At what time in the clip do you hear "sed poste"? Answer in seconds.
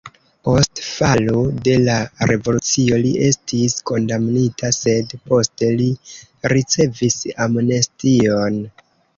4.79-5.71